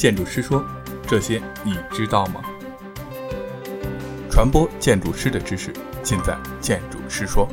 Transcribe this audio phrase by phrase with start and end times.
[0.00, 0.64] 建筑师说
[1.06, 2.40] ：“这些你知道吗？”
[4.32, 5.70] 传播建筑师的知识，
[6.02, 7.46] 尽在建筑师说。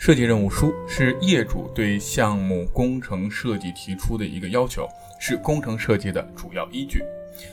[0.00, 4.88] 设计任务书是业主对项目工程设计提出的一个要求，
[5.20, 7.04] 是工程设计的主要依据。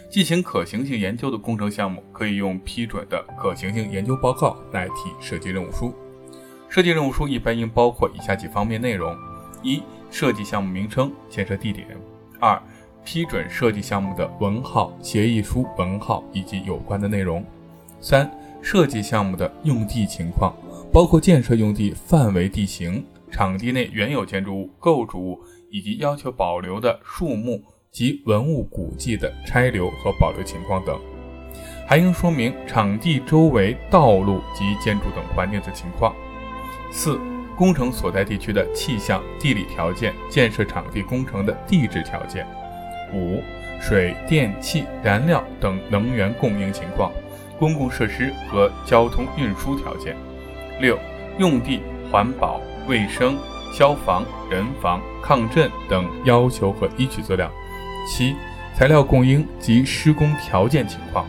[0.10, 5.94] 进行可行性研究的工程项目，可以用批准的可行性研究报告代替设计任务书。
[6.70, 9.14] 设计任务书一般应包括以下几方面内容：
[9.62, 11.86] 一、设计项目名称、建设地点；
[12.40, 12.58] 二、
[13.04, 17.44] 批准设计项目的文号、协议书文号以及有关的内容；
[18.00, 20.56] 三、设计项目的用地情况，
[20.98, 25.40] 包括建设用地范围、地形、场地内原有建筑物、构筑物
[25.70, 27.62] 以及要求保留的树木
[27.92, 31.00] 及文物古迹的拆留和保留情况等，
[31.88, 36.16] 还应说明场地周围道路及建筑等环境的情况。
[36.90, 37.20] 四、
[37.56, 42.44] 工程所在地区的气象、地理条件，建设场地工程的地质条件。
[43.14, 43.40] 五、
[43.80, 47.12] 水电气、燃料等能源供应情况，
[47.60, 50.18] 公共设施和交通运输条件。
[50.80, 50.98] 六、
[51.38, 53.38] 用地环保、卫生、
[53.74, 57.52] 消防、人防、抗震等要求和依据资料。
[58.08, 58.36] 七、
[58.74, 61.26] 材料供应及施工条件情况。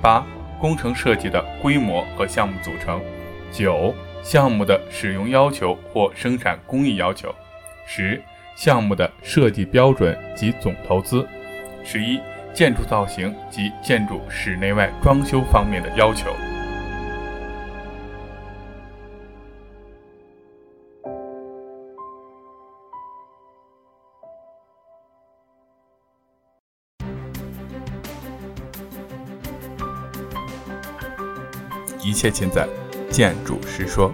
[0.00, 0.24] 八、
[0.60, 3.00] 工程设计的规模和项目组成。
[3.50, 3.94] 九。
[4.24, 7.34] 项目的使用要求或生产工艺要求，
[7.84, 8.22] 十
[8.54, 11.26] 项目的设计标准及总投资，
[11.82, 12.20] 十一
[12.54, 16.30] 建筑造型及建筑室内外装修方面的要求。
[32.02, 32.68] 一切尽在。
[33.10, 34.12] 建筑师说。